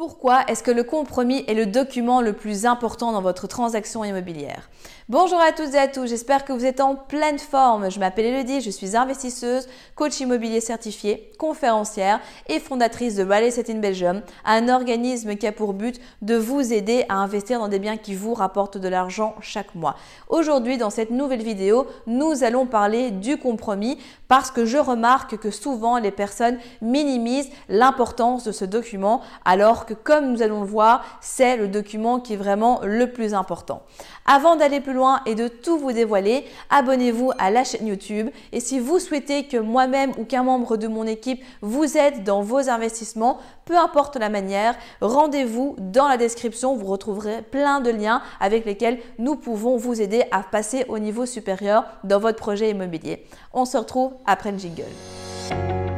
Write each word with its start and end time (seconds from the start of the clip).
Pourquoi 0.00 0.44
est-ce 0.48 0.62
que 0.62 0.70
le 0.70 0.82
compromis 0.82 1.44
est 1.46 1.52
le 1.52 1.66
document 1.66 2.22
le 2.22 2.32
plus 2.32 2.64
important 2.64 3.12
dans 3.12 3.20
votre 3.20 3.46
transaction 3.46 4.02
immobilière? 4.02 4.70
Bonjour 5.10 5.38
à 5.40 5.52
toutes 5.52 5.74
et 5.74 5.78
à 5.78 5.88
tous, 5.88 6.06
j'espère 6.06 6.46
que 6.46 6.54
vous 6.54 6.64
êtes 6.64 6.80
en 6.80 6.94
pleine 6.94 7.38
forme. 7.38 7.90
Je 7.90 8.00
m'appelle 8.00 8.24
Elodie, 8.24 8.62
je 8.62 8.70
suis 8.70 8.96
investisseuse, 8.96 9.68
coach 9.96 10.18
immobilier 10.20 10.60
certifié, 10.60 11.30
conférencière 11.36 12.20
et 12.48 12.60
fondatrice 12.60 13.16
de 13.16 13.24
Real 13.24 13.42
Estate 13.42 13.68
in 13.68 13.80
Belgium, 13.80 14.22
un 14.46 14.70
organisme 14.70 15.34
qui 15.36 15.46
a 15.46 15.52
pour 15.52 15.74
but 15.74 16.00
de 16.22 16.36
vous 16.36 16.72
aider 16.72 17.04
à 17.10 17.16
investir 17.16 17.58
dans 17.58 17.68
des 17.68 17.78
biens 17.78 17.98
qui 17.98 18.14
vous 18.14 18.32
rapportent 18.32 18.78
de 18.78 18.88
l'argent 18.88 19.34
chaque 19.42 19.74
mois. 19.74 19.96
Aujourd'hui, 20.28 20.78
dans 20.78 20.90
cette 20.90 21.10
nouvelle 21.10 21.42
vidéo, 21.42 21.86
nous 22.06 22.42
allons 22.42 22.64
parler 22.64 23.10
du 23.10 23.36
compromis 23.36 23.98
parce 24.28 24.50
que 24.50 24.64
je 24.64 24.78
remarque 24.78 25.36
que 25.36 25.50
souvent 25.50 25.98
les 25.98 26.12
personnes 26.12 26.58
minimisent 26.80 27.50
l'importance 27.68 28.44
de 28.44 28.52
ce 28.52 28.64
document 28.64 29.20
alors 29.44 29.86
que 29.86 29.89
comme 29.94 30.32
nous 30.32 30.42
allons 30.42 30.60
le 30.60 30.66
voir, 30.66 31.04
c'est 31.20 31.56
le 31.56 31.68
document 31.68 32.20
qui 32.20 32.34
est 32.34 32.36
vraiment 32.36 32.80
le 32.82 33.10
plus 33.10 33.34
important. 33.34 33.82
Avant 34.26 34.56
d'aller 34.56 34.80
plus 34.80 34.92
loin 34.92 35.20
et 35.26 35.34
de 35.34 35.48
tout 35.48 35.78
vous 35.78 35.92
dévoiler, 35.92 36.44
abonnez-vous 36.70 37.32
à 37.38 37.50
la 37.50 37.64
chaîne 37.64 37.86
YouTube 37.86 38.28
et 38.52 38.60
si 38.60 38.78
vous 38.78 38.98
souhaitez 38.98 39.44
que 39.44 39.56
moi-même 39.56 40.12
ou 40.18 40.24
qu'un 40.24 40.42
membre 40.42 40.76
de 40.76 40.88
mon 40.88 41.06
équipe 41.06 41.42
vous 41.62 41.96
aide 41.96 42.24
dans 42.24 42.42
vos 42.42 42.68
investissements, 42.68 43.38
peu 43.64 43.76
importe 43.76 44.16
la 44.16 44.28
manière, 44.28 44.74
rendez-vous 45.00 45.76
dans 45.78 46.08
la 46.08 46.16
description, 46.16 46.76
vous 46.76 46.86
retrouverez 46.86 47.42
plein 47.42 47.80
de 47.80 47.90
liens 47.90 48.22
avec 48.40 48.64
lesquels 48.64 48.98
nous 49.18 49.36
pouvons 49.36 49.76
vous 49.76 50.00
aider 50.00 50.24
à 50.30 50.42
passer 50.42 50.84
au 50.88 50.98
niveau 50.98 51.26
supérieur 51.26 51.84
dans 52.04 52.18
votre 52.18 52.38
projet 52.38 52.70
immobilier. 52.70 53.26
On 53.52 53.64
se 53.64 53.76
retrouve 53.76 54.12
après 54.26 54.52
le 54.52 54.58
jingle. 54.58 55.89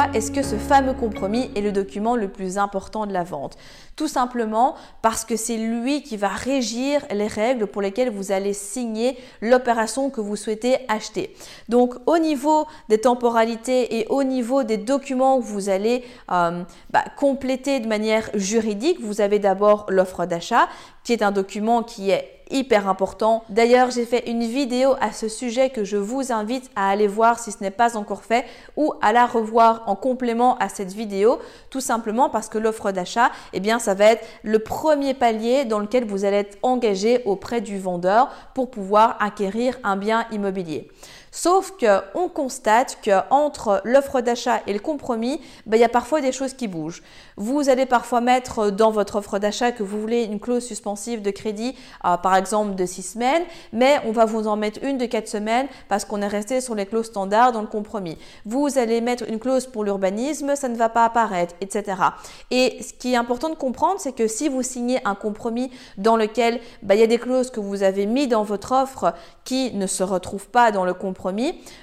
Est-ce 0.00 0.30
que 0.30 0.42
ce 0.42 0.56
fameux 0.56 0.94
compromis 0.94 1.50
est 1.54 1.60
le 1.60 1.70
document 1.70 2.16
le 2.16 2.28
plus 2.28 2.56
important 2.56 3.06
de 3.06 3.12
la 3.12 3.24
vente? 3.24 3.58
Tout 3.94 4.08
simplement 4.08 4.74
parce 5.02 5.24
que 5.24 5.36
c'est 5.36 5.58
lui 5.58 6.02
qui 6.02 6.16
va 6.16 6.28
régir 6.28 7.04
les 7.10 7.26
règles 7.26 7.66
pour 7.66 7.82
lesquelles 7.82 8.10
vous 8.10 8.32
allez 8.32 8.54
signer 8.54 9.18
l'opération 9.42 10.08
que 10.08 10.20
vous 10.20 10.36
souhaitez 10.36 10.78
acheter. 10.88 11.36
Donc 11.68 11.94
au 12.06 12.18
niveau 12.18 12.66
des 12.88 12.98
temporalités 12.98 13.98
et 13.98 14.06
au 14.08 14.24
niveau 14.24 14.62
des 14.62 14.78
documents 14.78 15.38
que 15.38 15.44
vous 15.44 15.68
allez 15.68 16.04
euh, 16.30 16.62
bah, 16.90 17.04
compléter 17.18 17.80
de 17.80 17.86
manière 17.86 18.30
juridique, 18.34 18.98
vous 19.00 19.20
avez 19.20 19.38
d'abord 19.38 19.86
l'offre 19.88 20.24
d'achat 20.24 20.68
qui 21.04 21.12
est 21.12 21.22
un 21.22 21.32
document 21.32 21.82
qui 21.82 22.10
est 22.10 22.41
hyper 22.52 22.88
important. 22.88 23.42
D'ailleurs, 23.48 23.90
j'ai 23.90 24.04
fait 24.04 24.30
une 24.30 24.44
vidéo 24.44 24.94
à 25.00 25.12
ce 25.12 25.28
sujet 25.28 25.70
que 25.70 25.84
je 25.84 25.96
vous 25.96 26.32
invite 26.32 26.70
à 26.76 26.90
aller 26.90 27.08
voir 27.08 27.38
si 27.38 27.50
ce 27.50 27.62
n'est 27.62 27.70
pas 27.70 27.96
encore 27.96 28.22
fait 28.22 28.44
ou 28.76 28.92
à 29.02 29.12
la 29.12 29.26
revoir 29.26 29.82
en 29.86 29.96
complément 29.96 30.56
à 30.58 30.68
cette 30.68 30.92
vidéo, 30.92 31.38
tout 31.70 31.80
simplement 31.80 32.30
parce 32.30 32.48
que 32.48 32.58
l'offre 32.58 32.92
d'achat, 32.92 33.30
eh 33.52 33.60
bien, 33.60 33.78
ça 33.78 33.94
va 33.94 34.06
être 34.06 34.24
le 34.42 34.58
premier 34.58 35.14
palier 35.14 35.64
dans 35.64 35.78
lequel 35.78 36.04
vous 36.04 36.24
allez 36.24 36.38
être 36.38 36.58
engagé 36.62 37.22
auprès 37.24 37.60
du 37.60 37.78
vendeur 37.78 38.28
pour 38.54 38.70
pouvoir 38.70 39.16
acquérir 39.20 39.78
un 39.82 39.96
bien 39.96 40.26
immobilier. 40.30 40.88
Sauf 41.34 41.72
qu'on 41.80 42.28
constate 42.28 42.98
qu'entre 43.02 43.80
l'offre 43.84 44.20
d'achat 44.20 44.60
et 44.66 44.74
le 44.74 44.78
compromis, 44.78 45.40
ben, 45.64 45.78
il 45.78 45.80
y 45.80 45.84
a 45.84 45.88
parfois 45.88 46.20
des 46.20 46.30
choses 46.30 46.52
qui 46.52 46.68
bougent. 46.68 47.02
Vous 47.38 47.70
allez 47.70 47.86
parfois 47.86 48.20
mettre 48.20 48.70
dans 48.70 48.90
votre 48.90 49.16
offre 49.16 49.38
d'achat 49.38 49.72
que 49.72 49.82
vous 49.82 49.98
voulez 49.98 50.24
une 50.24 50.38
clause 50.38 50.62
suspensive 50.62 51.22
de 51.22 51.30
crédit, 51.30 51.74
euh, 52.04 52.18
par 52.18 52.36
exemple 52.36 52.74
de 52.74 52.84
6 52.84 53.14
semaines, 53.14 53.44
mais 53.72 53.98
on 54.04 54.12
va 54.12 54.26
vous 54.26 54.46
en 54.46 54.56
mettre 54.56 54.84
une 54.84 54.98
de 54.98 55.06
4 55.06 55.26
semaines 55.26 55.68
parce 55.88 56.04
qu'on 56.04 56.20
est 56.20 56.28
resté 56.28 56.60
sur 56.60 56.74
les 56.74 56.84
clauses 56.84 57.06
standards 57.06 57.52
dans 57.52 57.62
le 57.62 57.66
compromis. 57.66 58.18
Vous 58.44 58.76
allez 58.76 59.00
mettre 59.00 59.24
une 59.26 59.38
clause 59.38 59.66
pour 59.66 59.84
l'urbanisme, 59.84 60.54
ça 60.54 60.68
ne 60.68 60.76
va 60.76 60.90
pas 60.90 61.06
apparaître, 61.06 61.54
etc. 61.62 61.94
Et 62.50 62.82
ce 62.82 62.92
qui 62.92 63.14
est 63.14 63.16
important 63.16 63.48
de 63.48 63.54
comprendre, 63.54 63.98
c'est 64.00 64.12
que 64.12 64.28
si 64.28 64.50
vous 64.50 64.62
signez 64.62 65.00
un 65.06 65.14
compromis 65.14 65.70
dans 65.96 66.16
lequel 66.16 66.60
ben, 66.82 66.94
il 66.94 67.00
y 67.00 67.04
a 67.04 67.06
des 67.06 67.18
clauses 67.18 67.50
que 67.50 67.60
vous 67.60 67.82
avez 67.82 68.04
mis 68.04 68.28
dans 68.28 68.42
votre 68.42 68.72
offre 68.72 69.14
qui 69.44 69.72
ne 69.72 69.86
se 69.86 70.02
retrouvent 70.02 70.48
pas 70.48 70.72
dans 70.72 70.84
le 70.84 70.92
compromis, 70.92 71.21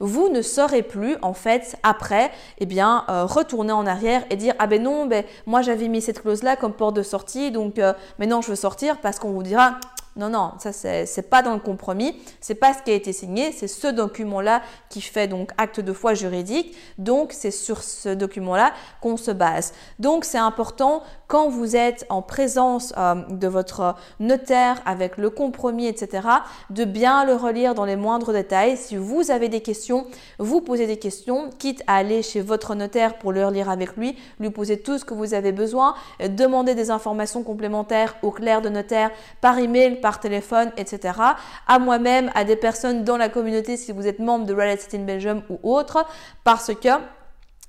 vous 0.00 0.28
ne 0.28 0.42
saurez 0.42 0.82
plus 0.82 1.16
en 1.22 1.34
fait 1.34 1.76
après 1.82 2.30
eh 2.58 2.66
bien 2.66 3.04
euh, 3.08 3.24
retourner 3.24 3.72
en 3.72 3.86
arrière 3.86 4.24
et 4.30 4.36
dire 4.36 4.54
ah 4.58 4.66
ben 4.66 4.82
non 4.82 5.06
ben 5.06 5.24
moi 5.46 5.62
j'avais 5.62 5.88
mis 5.88 6.00
cette 6.00 6.22
clause 6.22 6.42
là 6.42 6.56
comme 6.56 6.72
porte 6.72 6.96
de 6.96 7.02
sortie 7.02 7.50
donc 7.50 7.78
euh, 7.78 7.92
maintenant 8.18 8.40
je 8.40 8.48
veux 8.48 8.56
sortir 8.56 8.98
parce 9.00 9.18
qu'on 9.18 9.30
vous 9.30 9.42
dira 9.42 9.78
non, 10.16 10.28
non, 10.28 10.52
ça 10.58 10.72
c'est 10.72 11.28
pas 11.28 11.42
dans 11.42 11.54
le 11.54 11.60
compromis, 11.60 12.16
c'est 12.40 12.54
pas 12.54 12.72
ce 12.72 12.82
qui 12.82 12.92
a 12.92 12.94
été 12.94 13.12
signé, 13.12 13.50
c'est 13.50 13.66
ce 13.66 13.88
document-là 13.88 14.62
qui 14.88 15.00
fait 15.00 15.26
donc 15.26 15.50
acte 15.58 15.80
de 15.80 15.92
foi 15.92 16.14
juridique. 16.14 16.76
Donc 16.98 17.32
c'est 17.32 17.50
sur 17.50 17.82
ce 17.82 18.10
document-là 18.10 18.72
qu'on 19.00 19.16
se 19.16 19.32
base. 19.32 19.72
Donc 19.98 20.24
c'est 20.24 20.38
important 20.38 21.02
quand 21.26 21.48
vous 21.48 21.74
êtes 21.74 22.06
en 22.10 22.22
présence 22.22 22.92
euh, 22.96 23.16
de 23.28 23.48
votre 23.48 23.96
notaire 24.20 24.80
avec 24.86 25.16
le 25.16 25.30
compromis, 25.30 25.86
etc., 25.86 26.28
de 26.70 26.84
bien 26.84 27.24
le 27.24 27.34
relire 27.34 27.74
dans 27.74 27.84
les 27.84 27.96
moindres 27.96 28.32
détails. 28.32 28.76
Si 28.76 28.96
vous 28.96 29.32
avez 29.32 29.48
des 29.48 29.62
questions, 29.62 30.06
vous 30.38 30.60
posez 30.60 30.86
des 30.86 30.98
questions, 30.98 31.50
quitte 31.58 31.82
à 31.88 31.96
aller 31.96 32.22
chez 32.22 32.40
votre 32.40 32.76
notaire 32.76 33.18
pour 33.18 33.32
le 33.32 33.44
relire 33.44 33.68
avec 33.68 33.96
lui, 33.96 34.16
lui 34.38 34.50
poser 34.50 34.78
tout 34.78 34.98
ce 34.98 35.04
que 35.04 35.14
vous 35.14 35.34
avez 35.34 35.50
besoin, 35.50 35.94
demander 36.20 36.76
des 36.76 36.90
informations 36.92 37.42
complémentaires 37.42 38.14
au 38.22 38.30
clerc 38.30 38.62
de 38.62 38.68
notaire 38.68 39.10
par 39.40 39.58
email 39.58 40.00
par 40.04 40.20
téléphone, 40.20 40.70
etc. 40.76 41.18
À 41.66 41.78
moi-même, 41.78 42.30
à 42.34 42.44
des 42.44 42.56
personnes 42.56 43.04
dans 43.04 43.16
la 43.16 43.30
communauté 43.30 43.78
si 43.78 43.90
vous 43.90 44.06
êtes 44.06 44.18
membre 44.18 44.44
de 44.44 44.52
Real 44.52 44.68
Estate 44.68 45.00
in 45.00 45.04
Belgium 45.04 45.40
ou 45.48 45.58
autre, 45.62 46.04
parce 46.44 46.74
que 46.74 46.90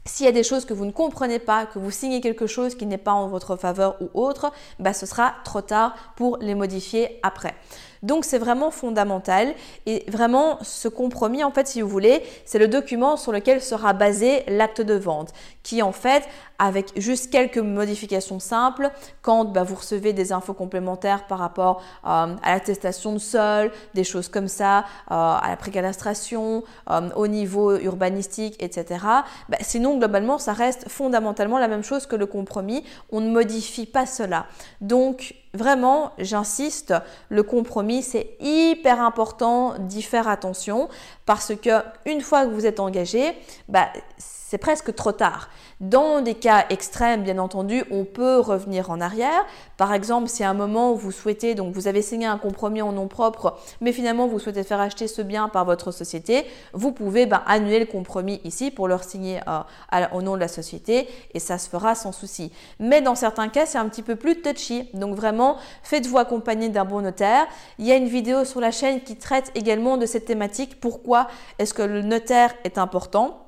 s'il 0.05 0.25
y 0.25 0.29
a 0.29 0.31
des 0.31 0.43
choses 0.43 0.65
que 0.65 0.73
vous 0.73 0.85
ne 0.85 0.91
comprenez 0.91 1.39
pas, 1.39 1.65
que 1.65 1.79
vous 1.79 1.91
signez 1.91 2.21
quelque 2.21 2.47
chose 2.47 2.75
qui 2.75 2.85
n'est 2.85 2.97
pas 2.97 3.13
en 3.13 3.27
votre 3.27 3.55
faveur 3.55 3.95
ou 4.01 4.09
autre, 4.13 4.51
bah, 4.79 4.93
ce 4.93 5.05
sera 5.05 5.33
trop 5.43 5.61
tard 5.61 5.95
pour 6.15 6.37
les 6.37 6.55
modifier 6.55 7.19
après. 7.23 7.55
Donc 8.03 8.23
c'est 8.23 8.37
vraiment 8.37 8.69
fondamental 8.69 9.55
et 9.87 10.05
vraiment 10.07 10.59
ce 10.61 10.87
compromis 10.87 11.43
en 11.43 11.49
fait 11.49 11.67
si 11.67 11.81
vous 11.81 11.87
voulez 11.87 12.21
c'est 12.45 12.59
le 12.59 12.67
document 12.67 13.17
sur 13.17 13.31
lequel 13.31 13.61
sera 13.61 13.93
basé 13.93 14.43
l'acte 14.47 14.81
de 14.81 14.93
vente 14.93 15.33
qui 15.63 15.81
en 15.81 15.91
fait 15.91 16.23
avec 16.59 16.91
juste 16.95 17.31
quelques 17.31 17.57
modifications 17.57 18.39
simples 18.39 18.91
quand 19.21 19.45
bah, 19.45 19.63
vous 19.63 19.75
recevez 19.75 20.13
des 20.13 20.31
infos 20.31 20.53
complémentaires 20.53 21.25
par 21.27 21.39
rapport 21.39 21.81
euh, 22.05 22.35
à 22.41 22.53
l'attestation 22.53 23.13
de 23.13 23.17
sol, 23.17 23.71
des 23.93 24.03
choses 24.03 24.29
comme 24.29 24.47
ça, 24.47 24.79
euh, 24.79 24.83
à 25.09 25.49
la 25.49 25.57
précalastration, 25.57 26.63
euh, 26.89 27.09
au 27.15 27.27
niveau 27.27 27.77
urbanistique, 27.77 28.55
etc. 28.59 29.03
Bah, 29.49 29.57
sinon 29.61 29.94
globalement 29.97 30.37
ça 30.37 30.53
reste 30.53 30.89
fondamentalement 30.89 31.57
la 31.57 31.67
même 31.67 31.83
chose 31.83 32.05
que 32.05 32.15
le 32.15 32.25
compromis, 32.25 32.83
on 33.11 33.21
ne 33.21 33.29
modifie 33.29 33.85
pas 33.85 34.05
cela. 34.05 34.47
Donc 34.81 35.35
Vraiment, 35.55 36.11
j'insiste, 36.17 36.93
le 37.29 37.41
compromis, 37.43 38.03
c'est 38.03 38.35
hyper 38.41 39.01
important 39.01 39.75
d'y 39.79 40.01
faire 40.01 40.27
attention 40.27 40.89
parce 41.25 41.53
que 41.55 41.81
une 42.05 42.21
fois 42.21 42.45
que 42.45 42.51
vous 42.51 42.65
êtes 42.65 42.79
engagé, 42.79 43.35
bah, 43.69 43.87
c'est 44.17 44.57
presque 44.57 44.93
trop 44.93 45.11
tard. 45.11 45.49
Dans 45.81 46.21
des 46.21 46.35
cas 46.35 46.65
extrêmes, 46.69 47.23
bien 47.23 47.37
entendu, 47.39 47.83
on 47.91 48.05
peut 48.05 48.39
revenir 48.39 48.91
en 48.91 49.01
arrière. 49.01 49.45
Par 49.75 49.91
exemple, 49.91 50.29
si 50.29 50.43
à 50.43 50.49
un 50.49 50.53
moment 50.53 50.93
vous 50.93 51.11
souhaitez, 51.11 51.55
donc 51.55 51.73
vous 51.73 51.87
avez 51.87 52.01
signé 52.01 52.25
un 52.25 52.37
compromis 52.37 52.81
en 52.81 52.93
nom 52.93 53.07
propre, 53.07 53.57
mais 53.81 53.91
finalement 53.91 54.27
vous 54.27 54.39
souhaitez 54.39 54.63
faire 54.63 54.79
acheter 54.79 55.07
ce 55.07 55.21
bien 55.21 55.49
par 55.49 55.65
votre 55.65 55.91
société, 55.91 56.45
vous 56.73 56.91
pouvez 56.93 57.25
ben, 57.25 57.41
annuler 57.47 57.79
le 57.79 57.85
compromis 57.85 58.39
ici 58.43 58.71
pour 58.71 58.87
le 58.87 58.97
signer 58.99 59.41
euh, 59.47 60.05
au 60.13 60.21
nom 60.21 60.35
de 60.35 60.39
la 60.39 60.47
société 60.47 61.09
et 61.33 61.39
ça 61.39 61.57
se 61.57 61.67
fera 61.67 61.95
sans 61.95 62.11
souci. 62.11 62.51
Mais 62.79 63.01
dans 63.01 63.15
certains 63.15 63.49
cas, 63.49 63.65
c'est 63.65 63.77
un 63.77 63.89
petit 63.89 64.03
peu 64.03 64.15
plus 64.15 64.41
touchy. 64.41 64.89
Donc 64.93 65.15
vraiment, 65.15 65.44
faites-vous 65.83 66.17
accompagner 66.17 66.69
d'un 66.69 66.85
bon 66.85 67.01
notaire. 67.01 67.47
Il 67.79 67.85
y 67.85 67.91
a 67.91 67.95
une 67.95 68.07
vidéo 68.07 68.45
sur 68.45 68.59
la 68.59 68.71
chaîne 68.71 69.01
qui 69.01 69.15
traite 69.15 69.51
également 69.55 69.97
de 69.97 70.05
cette 70.05 70.25
thématique. 70.25 70.79
Pourquoi 70.79 71.27
est-ce 71.59 71.73
que 71.73 71.81
le 71.81 72.01
notaire 72.01 72.53
est 72.63 72.77
important? 72.77 73.44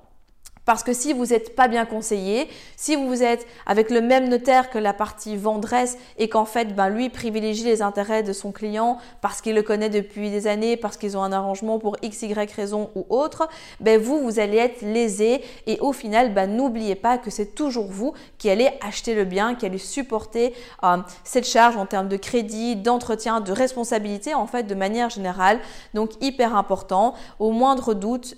Parce 0.67 0.83
que 0.83 0.91
si 0.91 1.13
vous 1.13 1.27
n'êtes 1.27 1.55
pas 1.55 1.69
bien 1.69 1.85
conseillé, 1.85 2.49
si 2.75 2.97
vous 2.97 3.23
êtes 3.23 3.47
avec 3.65 3.89
le 3.89 4.01
même 4.01 4.27
notaire 4.27 4.69
que 4.69 4.77
la 4.77 4.91
partie 4.91 5.37
vendresse 5.37 5.97
et 6.17 6.27
qu'en 6.27 6.43
fait, 6.43 6.75
ben, 6.75 6.89
lui 6.89 7.07
privilégie 7.09 7.63
les 7.63 7.81
intérêts 7.81 8.21
de 8.21 8.33
son 8.33 8.51
client 8.51 8.97
parce 9.21 9.39
qu'il 9.39 9.55
le 9.55 9.61
connaît 9.61 9.89
depuis 9.89 10.29
des 10.29 10.45
années, 10.45 10.75
parce 10.75 10.97
qu'ils 10.97 11.15
ont 11.15 11.23
un 11.23 11.31
arrangement 11.31 11.79
pour 11.79 11.95
x, 12.01 12.21
y 12.23 12.33
raison 12.53 12.89
ou 12.95 13.05
autre, 13.09 13.47
ben, 13.79 13.97
vous, 13.97 14.19
vous 14.19 14.39
allez 14.41 14.57
être 14.57 14.81
lésé 14.81 15.41
et 15.67 15.79
au 15.79 15.93
final, 15.93 16.33
ben, 16.33 16.53
n'oubliez 16.53 16.95
pas 16.95 17.17
que 17.17 17.31
c'est 17.31 17.55
toujours 17.55 17.87
vous 17.87 18.11
qui 18.37 18.49
allez 18.49 18.69
acheter 18.81 19.15
le 19.15 19.23
bien, 19.23 19.55
qui 19.55 19.65
allez 19.65 19.77
supporter 19.77 20.53
euh, 20.83 20.97
cette 21.23 21.47
charge 21.47 21.77
en 21.77 21.85
termes 21.85 22.09
de 22.09 22.17
crédit, 22.17 22.75
d'entretien, 22.75 23.39
de 23.39 23.53
responsabilité 23.53 24.33
en 24.33 24.47
fait 24.47 24.63
de 24.63 24.75
manière 24.75 25.09
générale. 25.09 25.61
Donc 25.93 26.11
hyper 26.19 26.57
important. 26.57 27.13
Au 27.39 27.51
moindre 27.51 27.93
doute, 27.93 28.35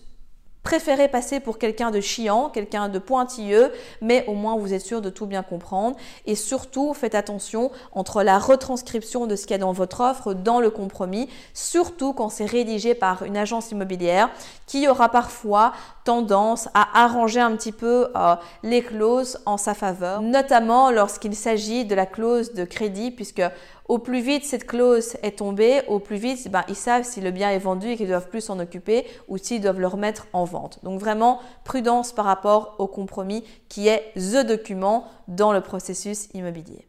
Préférez 0.63 1.07
passer 1.07 1.39
pour 1.39 1.57
quelqu'un 1.57 1.89
de 1.89 2.01
chiant, 2.01 2.49
quelqu'un 2.49 2.89
de 2.89 2.99
pointilleux, 2.99 3.71
mais 4.01 4.25
au 4.27 4.33
moins 4.33 4.57
vous 4.57 4.73
êtes 4.73 4.81
sûr 4.81 5.01
de 5.01 5.09
tout 5.09 5.25
bien 5.25 5.41
comprendre. 5.41 5.95
Et 6.25 6.35
surtout, 6.35 6.93
faites 6.93 7.15
attention 7.15 7.71
entre 7.93 8.23
la 8.23 8.37
retranscription 8.37 9.25
de 9.25 9.35
ce 9.37 9.43
qu'il 9.43 9.51
y 9.51 9.55
a 9.55 9.57
dans 9.59 9.71
votre 9.71 10.01
offre 10.01 10.33
dans 10.33 10.59
le 10.59 10.69
compromis, 10.69 11.29
surtout 11.53 12.11
quand 12.13 12.29
c'est 12.29 12.45
rédigé 12.45 12.93
par 12.93 13.23
une 13.23 13.37
agence 13.37 13.71
immobilière 13.71 14.29
qui 14.67 14.87
aura 14.87 15.09
parfois 15.09 15.73
tendance 16.09 16.69
à 16.73 17.03
arranger 17.03 17.39
un 17.39 17.55
petit 17.55 17.71
peu 17.71 18.07
euh, 18.15 18.35
les 18.63 18.81
clauses 18.81 19.37
en 19.45 19.57
sa 19.57 19.75
faveur, 19.75 20.23
notamment 20.23 20.89
lorsqu'il 20.89 21.35
s'agit 21.35 21.85
de 21.85 21.93
la 21.93 22.07
clause 22.07 22.55
de 22.55 22.65
crédit, 22.65 23.11
puisque 23.11 23.43
au 23.87 23.99
plus 23.99 24.19
vite 24.19 24.43
cette 24.43 24.65
clause 24.65 25.17
est 25.21 25.37
tombée, 25.37 25.83
au 25.87 25.99
plus 25.99 26.15
vite 26.15 26.49
ben, 26.49 26.63
ils 26.67 26.73
savent 26.73 27.03
si 27.03 27.21
le 27.21 27.29
bien 27.29 27.51
est 27.51 27.59
vendu 27.59 27.89
et 27.89 27.95
qu'ils 27.95 28.07
doivent 28.07 28.29
plus 28.29 28.41
s'en 28.41 28.57
occuper 28.57 29.05
ou 29.27 29.37
s'ils 29.37 29.61
doivent 29.61 29.79
le 29.79 29.85
remettre 29.85 30.25
en 30.33 30.45
vente. 30.45 30.79
Donc 30.83 30.99
vraiment 30.99 31.41
prudence 31.63 32.11
par 32.11 32.25
rapport 32.25 32.73
au 32.79 32.87
compromis 32.87 33.43
qui 33.67 33.87
est 33.87 34.11
the 34.15 34.43
document 34.43 35.03
dans 35.27 35.53
le 35.53 35.61
processus 35.61 36.27
immobilier. 36.33 36.88